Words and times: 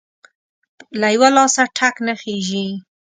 له 0.99 1.07
يوه 1.15 1.29
لاسه 1.35 1.63
ټک 1.77 1.95
نه 2.05 2.13
خيږى. 2.21 2.67